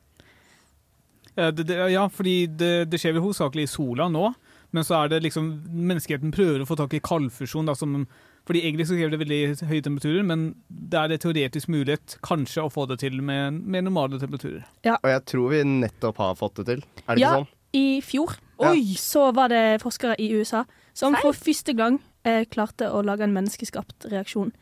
[1.34, 4.28] Ja, det, det, ja fordi det, det skjer vel hovedsakelig i sola nå,
[4.74, 7.66] men så er det liksom Menneskeheten prøver å få tak i kaldfusjon.
[7.68, 8.06] Da, som,
[8.46, 12.64] fordi egentlig så krever det veldig høye temperaturer, men det er det teoretisk mulighet kanskje
[12.66, 14.64] å få det til med, med normale temperaturer.
[14.96, 16.88] Og jeg tror vi nettopp har fått det til.
[17.04, 17.52] Er det ja, ikke sånn?
[17.74, 18.70] i fjor Ja.
[18.98, 20.62] Så var det forskere i USA
[20.94, 24.52] som for første gang eh, klarte å lage en menneskeskapt reaksjon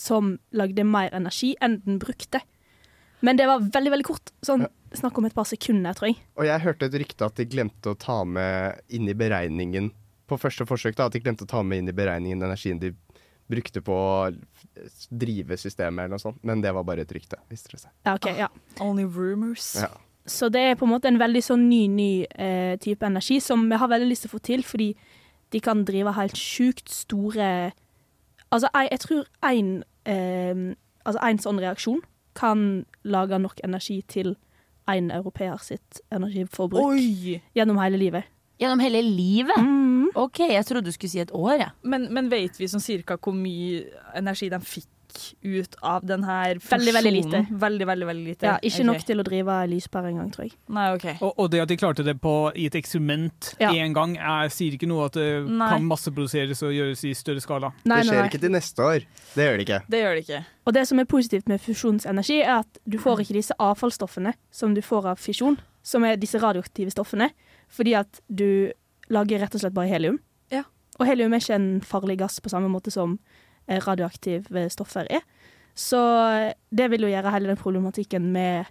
[0.00, 2.40] som lagde mer energi enn den brukte.
[3.20, 4.32] Men det var veldig, veldig kort.
[4.42, 4.64] Sånn,
[4.98, 6.20] Snakk om et par sekunder, tror jeg.
[6.36, 9.90] Og jeg hørte et rykte at de glemte å ta med inn i beregningen
[10.28, 12.92] På første forsøk da, at de glemte å ta med inn i beregningen energien de
[13.52, 14.30] brukte på å
[15.10, 16.38] drive systemet eller noe sånt.
[16.46, 17.92] Men det var bare et rykte, viste det seg.
[18.06, 18.48] Ja, ok, ja.
[18.80, 19.74] Only rumors.
[19.76, 19.90] Ja.
[20.24, 23.66] Så det er på en måte en veldig sånn ny, ny eh, type energi som
[23.68, 24.92] vi har veldig lyst til å få til, fordi
[25.52, 27.72] de kan drive helt sjukt store
[28.52, 29.68] Altså, jeg, jeg tror én
[30.04, 30.64] eh,
[31.08, 32.02] altså en sånn reaksjon
[32.36, 34.34] kan lage nok energi til
[34.90, 37.40] én europeer sitt energiforbruk Oi!
[37.54, 38.30] gjennom hele livet.
[38.60, 39.58] Gjennom hele livet?
[39.58, 40.10] Mm.
[40.14, 41.70] OK, jeg trodde du skulle si et år, jeg.
[41.82, 43.86] Men, men vet vi sånn cirka hvor mye
[44.18, 44.90] energi de fikk
[45.42, 46.72] ut av den her fusjonen?
[46.72, 47.40] Veldig, veldig lite.
[47.64, 48.46] Veldig, veldig, veldig lite.
[48.46, 48.88] Ja, ikke okay.
[48.88, 50.54] nok til å drive lyspære engang, tror jeg.
[50.72, 51.06] Nei, OK.
[51.20, 53.72] Og, og det at de klarte det på, i et eksperiment Ja.
[53.94, 55.70] gang, er, sier ikke noe at det Nei.
[55.74, 57.72] kan masseproduseres og gjøres i større skala.
[57.84, 58.30] Nei, det skjer nei.
[58.30, 59.06] ikke til neste år.
[59.34, 59.80] Det gjør det ikke.
[59.94, 60.42] Det gjør det ikke.
[60.66, 64.76] Og det som er positivt med fusjonsenergi, er at du får ikke disse avfallsstoffene som
[64.76, 67.32] du får av fisjon, som er disse radioaktive stoffene,
[67.72, 68.70] fordi at du
[69.12, 70.20] lager rett og slett bare helium.
[70.52, 70.64] Ja.
[71.00, 73.18] Og helium er ikke en farlig gass på samme måte som
[73.68, 75.20] radioaktive stoffer er.
[75.74, 75.98] Så
[76.28, 78.64] eh, det vil jo gjøre hele den problematikken med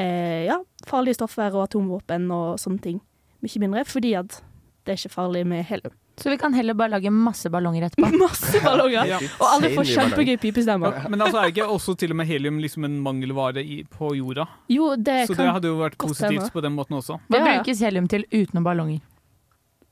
[0.00, 3.00] eh, ja, farlige stoffer og atomvåpen og sånne ting
[3.40, 4.42] mye mindre, fordi at
[4.84, 5.92] det er ikke farlig med helium.
[6.20, 8.08] Så vi kan heller bare lage masse ballonger etterpå.
[8.20, 9.06] Masse ballonger!
[9.14, 9.18] Ja.
[9.40, 10.98] Og alle får kjempegøy pipestemmer.
[11.08, 14.44] Men altså er ikke også til og med helium liksom en mangelvare i, på jorda?
[14.68, 17.16] Jo, det Så kan det hadde jo vært positivt på den måten også.
[17.30, 17.54] Hva Ja, ja.
[17.62, 19.00] brukes helium til utenom ballonger?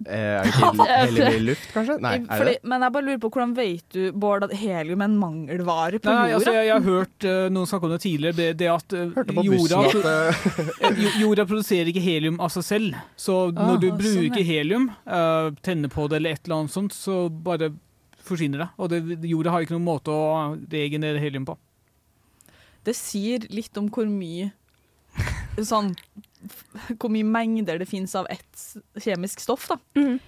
[0.06, 0.52] Eh, er det
[1.10, 1.96] ikke hel- i luft, kanskje?
[2.00, 2.64] Nei, er Fordi, det?
[2.70, 6.06] men jeg bare lurer på hvordan vet du, Bård, at helium er en mangelvare på
[6.06, 6.36] Nei, jorda?
[6.36, 9.10] altså, jeg, jeg har hørt uh, noen snakke om det tidligere, det, det at uh,
[9.16, 13.00] Hørte på jorda, bussen at eh, jorda produserer ikke helium av seg selv.
[13.18, 14.46] Så når du sånn, bruker ja.
[14.52, 14.88] helium,
[15.66, 17.72] tenner på det eller et eller annet sånt, så bare
[18.22, 18.68] forsvinner det.
[18.78, 21.58] Og det, jorda har ikke noen måte å regenerere helium på.
[22.86, 24.52] Det sier litt om hvor mye
[25.58, 25.90] sånn
[26.98, 28.64] Hvor mye mengder det finnes av ett
[29.02, 29.76] kjemisk stoff, da.
[29.98, 30.18] Mm.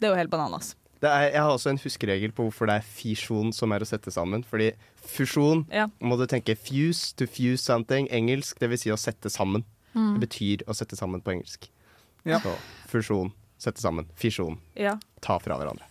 [0.00, 0.74] Det er jo helt bananas.
[1.00, 3.88] det er, jeg har også en huskeregel på hvorfor det er fisjon som er å
[3.88, 4.42] sette sammen.
[4.44, 4.70] Fordi
[5.06, 5.86] fusjon Ja.
[6.00, 8.08] må du tenke fuse to fuse something.
[8.10, 9.64] Engelsk, det vil si å sette sammen.
[9.94, 10.14] Mm.
[10.18, 11.68] Det betyr å sette sammen på engelsk.
[12.24, 12.38] Ja.
[12.40, 12.54] Så
[12.88, 14.06] fusjon, sette sammen.
[14.16, 14.98] Fisjon, Ja.
[15.20, 15.84] ta fra hverandre.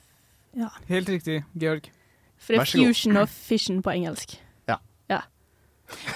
[0.87, 1.89] Helt riktig, Georg.
[2.37, 4.37] For det er fusion og fission på engelsk.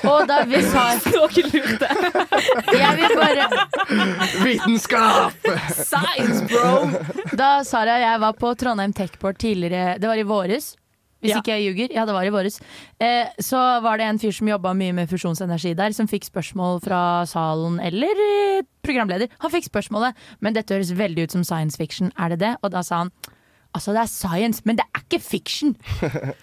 [0.10, 1.90] Og da vi sa Noen lurte.
[2.74, 3.48] Jeg vil bare
[4.44, 5.50] Vitenskap!
[5.76, 6.90] Science, bro!
[7.38, 10.74] Da Sara og jeg var på Trondheim Techport tidligere, det var i våres.
[11.20, 11.40] Hvis Ja.
[11.42, 11.92] ikke jeg ljuger.
[11.98, 12.62] Ja, det var i våres.
[13.04, 16.80] Eh, så var det en fyr som jobba mye med fusjonsenergi der, som fikk spørsmål
[16.86, 19.28] fra salen eller eh, programleder.
[19.44, 22.54] Han fikk spørsmålet, men dette høres veldig ut som science fiction, er det det?
[22.64, 23.12] Og da sa han
[23.78, 25.76] altså det er science, men det er ikke fiction.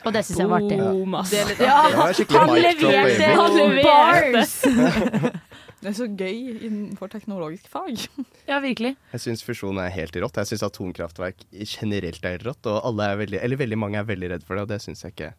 [0.05, 0.79] Og det syns jeg var artig.
[0.81, 1.31] Boom, ass.
[1.35, 5.33] Det Ja, han leverte han leverte.
[5.77, 8.01] Det er så gøy innenfor teknologisk fag.
[8.51, 8.95] Ja, virkelig.
[9.13, 10.39] Jeg syns fusjon er helt rått.
[10.41, 14.31] Jeg syns atomkraftverk generelt er rått, og alle er veldig, eller veldig mange er veldig
[14.33, 15.35] redd for det, og det syns jeg ikke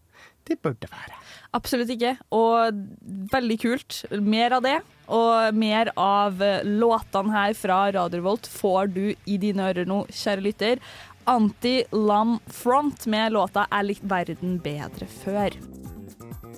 [0.48, 1.18] det burde være.
[1.58, 2.14] Absolutt ikke.
[2.36, 2.78] Og
[3.34, 4.00] veldig kult.
[4.24, 4.78] Mer av det.
[5.12, 10.44] Og mer av låtene her fra Radio Volt får du i dine ører nå, kjære
[10.48, 10.84] lytter.
[11.28, 15.58] Anti-Lam Front med låta 'Er litt verden bedre før'.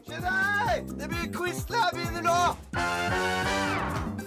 [0.09, 2.41] Nei, det blir quiz jeg begynner nå!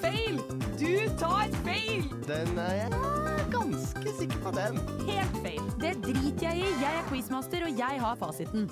[0.02, 0.40] Feil!
[0.78, 2.02] Du tar feil!
[2.26, 2.90] Den er jeg
[3.52, 4.78] ganske sikker på den.
[5.06, 5.64] Helt feil.
[5.78, 6.74] Det driter jeg i.
[6.82, 8.70] Jeg er quizmaster, og jeg har fasiten.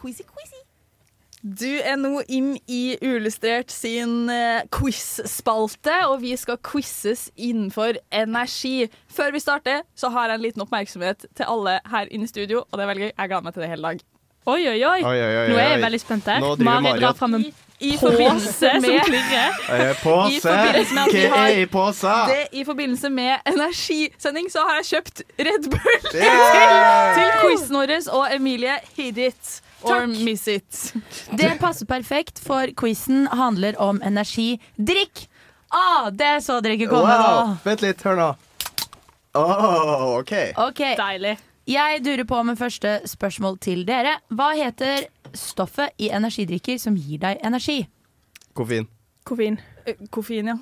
[0.00, 0.73] Quizy, quizy.
[1.44, 8.88] Du er nå inn i Uillustrert sin eh, quiz-spalte, og vi skal quizzes innenfor energi.
[9.12, 12.64] Før vi starter, så har jeg en liten oppmerksomhet til alle her inne i studio,
[12.64, 13.12] og det er veldig gøy.
[13.12, 14.00] Jeg gleder meg til det hele dag.
[14.44, 14.98] Oi, oi, oi.
[15.04, 16.48] Oi, oi, oi, Nå er jeg veldig spent her.
[16.64, 17.44] Mari drar fram en
[17.80, 18.90] I pose forbindelse med.
[18.92, 19.94] Eh,
[20.28, 22.16] vi Hva er i posa?
[22.28, 27.16] Det, I forbindelse med energisending så har jeg kjøpt Red Bull Yeah!
[27.16, 27.63] til, til quizen
[27.94, 30.18] vår, og Emilie, hit it or Takk.
[30.24, 30.92] miss it.
[31.38, 34.60] Det passer perfekt, for quizen handler om energi.
[34.78, 35.26] Drikk!
[35.74, 37.56] Ah, det så dere ikke komme Wow!
[37.64, 38.28] Vent litt, hør nå.
[39.34, 40.32] Oh, OK.
[40.62, 41.38] Ok, Deilig.
[41.66, 44.18] Jeg durer på med første spørsmål til dere.
[44.30, 47.80] Hva heter stoffet i energidrikker som gir deg energi?
[48.54, 48.86] Koffein.
[49.26, 49.56] Koffein.
[49.86, 50.58] Eh, Koffein, ja.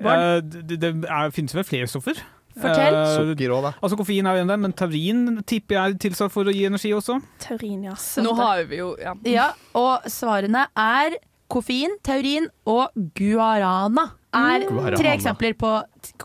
[0.00, 2.18] Eh, det det er, finnes vel flere stoffer?
[2.56, 2.94] Fortell.
[2.94, 3.72] Eh, Sukker òg, da.
[3.82, 6.64] altså Koffein er jo en der, men taurin tipper jeg er tilsatt for å gi
[6.64, 7.18] energi også.
[7.44, 7.94] Taurin, ja.
[8.24, 9.12] Nå har vi jo ja.
[9.28, 11.18] Ja, og svarene er
[11.52, 14.06] koffein, taurin og guarana.
[14.36, 14.96] Er Guarana.
[14.98, 15.70] tre eksempler på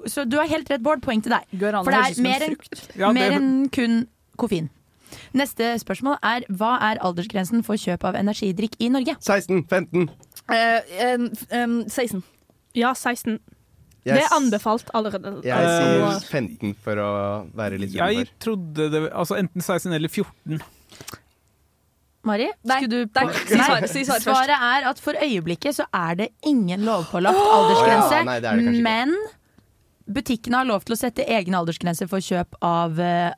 [0.09, 0.99] Så du har helt rett, Bård.
[1.01, 1.45] Poeng til deg.
[1.57, 2.55] Guarana For det er mer enn.
[2.99, 4.69] Ja, det- en kun koffein.
[5.33, 9.15] Neste spørsmål er hva er aldersgrensen for kjøp av energidrikk i Norge?
[9.19, 10.09] 16, 15.
[10.49, 12.23] Eh, en- en 16.
[12.73, 13.39] Ja, 16.
[14.01, 15.31] Jeg, Det er anbefalt allerede.
[15.45, 17.09] jeg Eh, sier 15 for å
[17.53, 20.61] være litt Jeg trodde det Altså enten 16 eller 14.
[22.23, 22.51] Mari?
[22.69, 24.25] Nei, skulle du nei, si svaret, si svaret først.
[24.29, 28.19] Svaret er at for øyeblikket så er det ingen lovpålagt aldersgrense.
[28.19, 29.15] Ja, nei, det det men
[30.11, 33.31] butikkene har lov til å sette egne aldersgrenser for kjøp av eh,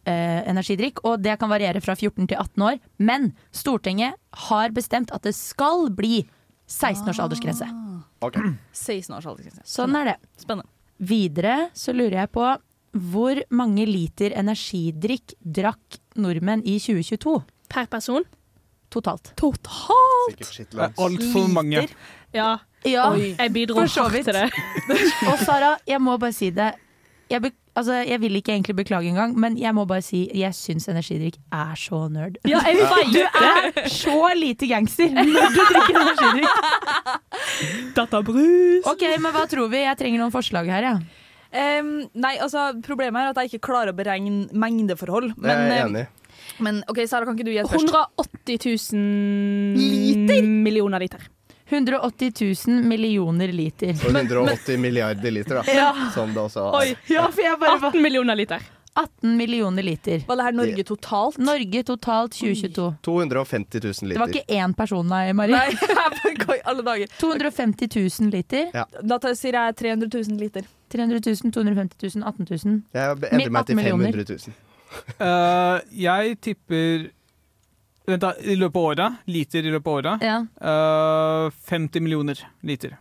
[0.49, 2.79] energidrikk, og det kan variere fra 14 til 18 år.
[2.99, 6.25] Men Stortinget har bestemt at det skal bli
[6.67, 7.67] 16 års aldersgrense.
[8.23, 8.37] Ok.
[8.71, 9.65] 16 års aldersgrense.
[9.69, 10.15] Sånn er det.
[10.39, 10.69] Spennende.
[11.03, 12.45] Videre så lurer jeg på
[13.13, 17.39] hvor mange liter energidrikk drakk nordmenn i 2022
[17.73, 18.23] Per person.
[18.93, 19.31] totalt?
[19.35, 20.43] Totalt!
[21.01, 21.87] Altfor mange.
[22.33, 24.49] Ja, Ja, jeg bidro hardt til det.
[25.31, 26.73] Og Sara, jeg må bare si det.
[27.33, 30.53] Jeg, be altså, jeg vil ikke egentlig beklage engang, men jeg må bare si jeg
[30.53, 32.37] syns energidrikk er så nerd.
[32.49, 36.55] Ja, jeg Du er så lite gangster når du drikker energidrikk.
[37.97, 38.87] Databrus.
[38.93, 39.81] Ok, men hva tror vi?
[39.83, 40.95] Jeg trenger noen forslag her, ja.
[41.53, 45.35] Um, nei, altså Problemet er at jeg ikke klarer å beregne mengdeforhold.
[45.43, 46.05] Er jeg er enig
[46.63, 47.89] men OK, Sara, kan ikke du gjette først?
[47.89, 50.43] 180 000 Liter?
[50.43, 51.25] millioner liter.
[51.69, 52.31] 180
[52.67, 53.95] 000 millioner liter.
[54.05, 55.63] Og 180 milliarder liter, da.
[55.73, 55.89] Ja.
[56.13, 57.03] Som det også Oi, er.
[57.13, 58.63] Ja, for jeg bare 18 millioner liter.
[58.95, 60.21] 18 millioner liter.
[60.27, 61.37] Var det her Norge totalt?
[61.37, 62.93] Norge totalt 2022.
[63.01, 65.55] 250 000 Det var ikke én person, nei, Mari.
[65.55, 65.71] Nei,
[66.27, 67.15] jeg går i alle dager.
[67.17, 67.89] 250
[68.21, 68.69] 000 liter.
[69.01, 70.69] Da sier jeg 300 000 liter.
[70.93, 72.77] 300 000, 250 000, 18 000.
[72.93, 74.55] Jeg endrer meg til 18 500 000.
[74.93, 77.09] uh, jeg tipper
[78.07, 78.33] Vent, da.
[78.39, 79.21] I løpet av året.
[79.31, 80.25] Liter i løpet av året.
[80.27, 80.37] Ja.
[80.59, 82.97] Uh, 50 millioner liter.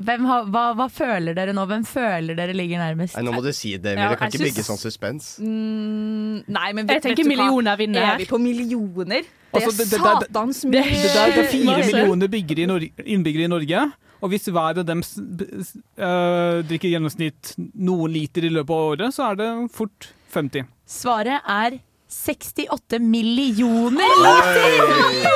[0.00, 1.66] Hvem har, hva, hva føler dere nå?
[1.68, 3.18] Hvem føler dere ligger nærmest?
[3.18, 4.16] Nei, nå må du si det, Ja, Emilie.
[4.16, 5.26] Kan ikke ikke bygge sånn suspens.
[5.44, 9.26] Mm, nei, men Jeg tenker millioner vinner Er vi på millioner?
[9.28, 10.82] Det Altså, er det- det- det- satans Det, mye.
[11.02, 13.92] det, er, det er fire millioner innbyggere i Norge.
[14.22, 19.14] Og hvis hver av dem eh, drikker i gjennomsnitt noen liter i løpet av året,
[19.16, 20.64] så er det fort 50.
[20.86, 21.78] Svaret er
[22.10, 25.30] 68 millioner liter!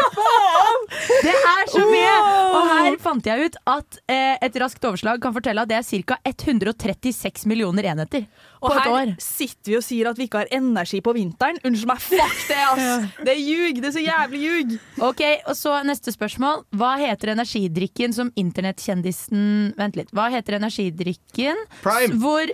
[1.23, 2.17] Det er så mye!
[2.55, 2.64] Og
[2.95, 6.17] her fant jeg ut at eh, et raskt overslag kan fortelle at det er ca.
[6.31, 9.13] 136 millioner enheter på Og et her år.
[9.21, 11.59] sitter vi og sier at vi ikke har energi på vinteren.
[11.67, 13.09] Unnskyld meg, fuck det, ass!
[13.21, 13.81] Det er ljug!
[13.83, 14.75] Det er så jævlig ljug!
[15.11, 16.65] Ok, og så neste spørsmål.
[16.79, 20.13] Hva heter energidrikken som internettkjendisen Vent litt.
[20.15, 22.19] Hva heter energidrikken Prime!
[22.23, 22.47] hvor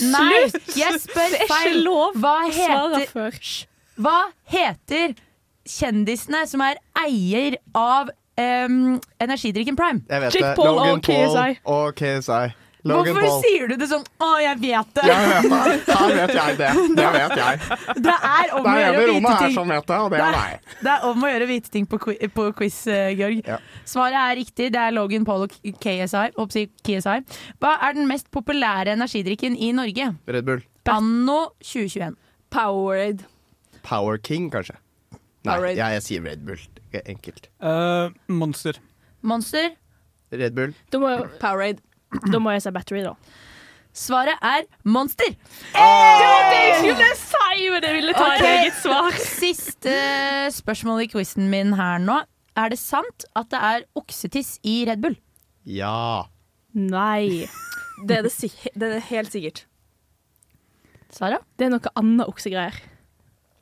[0.00, 0.44] Nei,
[0.78, 1.82] jeg spør feil.
[2.20, 3.08] Hva heter,
[3.98, 4.18] hva
[4.52, 5.16] heter
[5.66, 10.02] kjendisene som er eier av em, energidrikken Prime?
[10.08, 10.56] Jeg vet Jake det.
[10.56, 11.60] Paul Logan og KSI.
[11.64, 12.56] Paul og KSI.
[12.82, 13.42] Logan Hvorfor Paul.
[13.44, 15.04] sier du det sånn 'Å, jeg vet det'?
[15.04, 15.96] Jeg vet det.
[15.98, 16.70] Her vet jeg det.
[16.96, 17.58] Det vet jeg.
[18.06, 19.52] Det er om å gjøre å vite ting.
[19.54, 20.60] som vet det, og det er meg.
[20.80, 23.44] Det er om å gjøre å vite ting på, qui- på quiz, uh, Georg.
[23.84, 24.72] Svaret er riktig.
[24.72, 26.30] Det er Logan Paul og KSI.
[26.40, 27.20] Oppsi, KSI.
[27.60, 30.16] Hva er den mest populære energidrikken i Norge?
[30.26, 30.62] Red Bull.
[30.88, 32.16] Anno 2021.
[32.50, 33.24] Powerade.
[33.82, 34.76] Power King, kanskje?
[35.44, 36.56] Nei, jeg, jeg sier Red Bull.
[37.06, 37.48] Enkelt.
[37.62, 38.80] Uh, monster.
[39.22, 39.70] Monster.
[40.32, 40.74] Red Bull.
[40.90, 41.82] Da må, Powerade.
[42.32, 43.14] Da må jeg si battery, da.
[43.94, 45.32] Svaret er Monster.
[45.74, 48.36] Det var det jeg skulle si, men jeg ville ta okay.
[48.38, 49.16] et eget svar.
[49.18, 49.94] Siste
[50.54, 52.20] spørsmål i quizen min her nå.
[52.58, 55.16] Er det sant at det er oksetiss i Red Bull?
[55.66, 56.26] Ja.
[56.74, 57.48] Nei.
[58.06, 59.64] Det er det, si- det er helt sikkert.
[61.10, 61.40] Sara?
[61.58, 62.76] Det er noe annet oksegreier.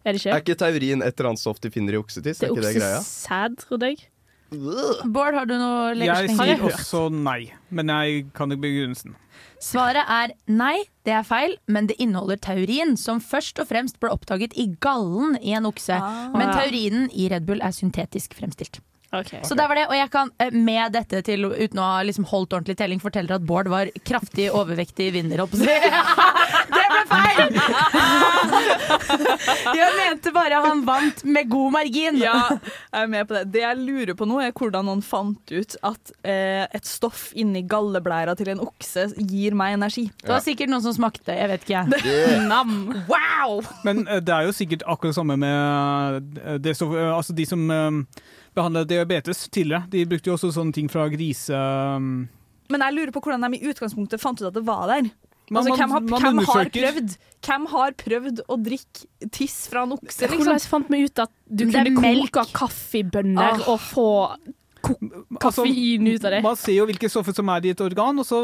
[0.05, 0.55] Er det Er ikke?
[0.55, 2.39] ikke taurin et eller annet stoff de finner i oksetiss?
[2.39, 4.07] Det Er er ikke oksesæd, trodde jeg.
[4.51, 9.17] Bård, har du noe Jeg sier også nei, men jeg kan ikke begrunnelsen.
[9.61, 14.09] Svaret er nei, det er feil, men det inneholder taurin, som først og fremst ble
[14.15, 15.99] oppdaget i gallen i en okse.
[16.33, 18.81] Men taurinen i Red Bull er syntetisk fremstilt.
[19.09, 22.29] Så der var det, og jeg kan eh, med dette til, uten å ha liksom
[22.29, 25.69] holdt ordentlig telling, fortelle at Bård var kraftig overvektig vinner, holdt på å si.
[26.69, 27.57] Det ble feil!
[29.79, 32.19] Jeg mente bare han vant med god margin.
[32.21, 33.45] Ja, jeg er med på det.
[33.55, 37.63] Det jeg lurer på nå, er hvordan han fant ut at eh, et stoff inni
[37.69, 40.09] galleblæra til en okse gir meg energi.
[40.23, 41.85] Det var sikkert noen som smakte, jeg vet ikke.
[42.05, 42.47] Yeah.
[42.49, 42.73] Nam.
[43.11, 43.63] Wow!
[43.87, 47.63] Men eh, det er jo sikkert akkurat det samme med eh, det altså de som
[48.81, 49.87] eh, diabetes tidligere.
[49.93, 51.55] De brukte jo også sånne ting fra grise...
[51.55, 51.99] eh,
[52.69, 55.11] Men jeg lurer på hvordan de i utgangspunktet fant ut at det var der.
[55.51, 57.13] Man- altså, hvem, har, man hvem, har prøvd,
[57.47, 60.27] hvem har prøvd å drikke tiss fra en okse?
[60.29, 60.43] Liksom?
[60.45, 62.33] Hvordan fant vi ut at du kunne melk.
[62.37, 63.69] koke kaffebønner Ah.
[63.73, 64.05] og få
[64.83, 64.97] ko-
[65.43, 66.43] koffein ut av det?
[66.45, 68.41] Man ser jo hvilke stoffer som er i et organ, og så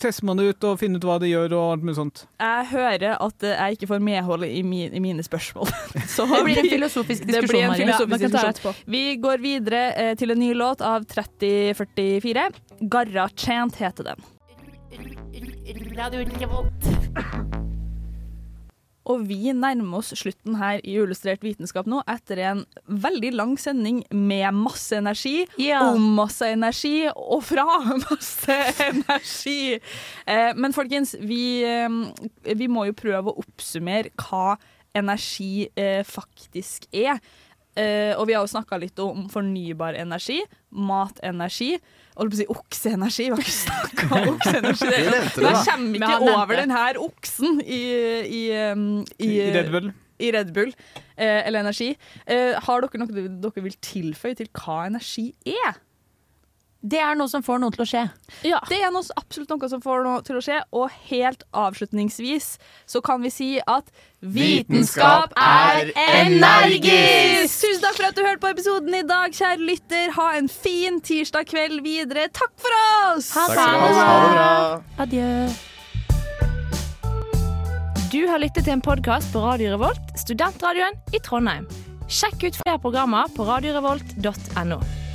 [0.00, 1.52] tester man det ut og finner ut hva det gjør.
[1.58, 2.24] og alt mulig sånt.
[2.40, 5.68] Jeg hører at jeg ikke får medhold i, min, i mine spørsmål.
[6.14, 8.52] Så Det blir en filosofisk diskusjon, en filosofisk Ja,
[8.86, 9.22] vi diskusjon.
[9.22, 12.48] Går videre eh, til en ny låt av 3044.
[12.88, 14.28] Garra Chant heter den.
[19.08, 24.02] Og vi nærmer oss slutten her i Illustrert vitenskap nå, etter en veldig lang sending
[24.12, 25.46] med masse energi,
[25.78, 27.66] om masse energi og fra
[28.08, 29.78] masse energi.
[30.28, 34.58] Eh, men folkens, vi, eh, vi må jo prøve å oppsummere hva
[34.98, 37.20] energi eh, faktisk er.
[37.78, 40.40] Eh, og vi har jo snakka litt om fornybar energi,
[40.74, 41.76] matenergi
[42.18, 43.28] holdt på å si okseenergi.
[43.28, 44.90] Vi har ikke snakka om okseenergi.
[44.90, 47.82] Vi nevnte det, Jeg kommer ikke over den her oksen i,
[48.26, 48.42] i,
[48.74, 48.86] um,
[49.18, 49.90] i, I Red Bull.
[50.18, 51.92] I Red Bull eh, eller energi.
[52.26, 55.78] Eh, har dere noe dere vil tilføye til hva energi er?
[56.78, 58.04] Det er noe som får noe til å skje.
[58.42, 60.60] Det er noe, absolutt noe som får noe til å skje.
[60.78, 62.52] Og helt avslutningsvis
[62.86, 63.90] så kan vi si at
[64.22, 67.58] Vitenskap er energisk!
[67.64, 70.12] Tusen takk for at du hørte på episoden i dag, kjære lytter.
[70.14, 72.28] Ha en fin tirsdag kveld videre.
[72.30, 73.32] Takk for oss!
[73.34, 74.06] Ha Takk skal du ha.
[74.06, 74.48] Ha det bra.
[75.06, 75.30] Adjø.
[78.14, 81.66] Du har lyttet til en podkast på Radio Revolt, studentradioen i Trondheim.
[82.06, 85.07] Sjekk ut flere programmer på radiorevolt.no.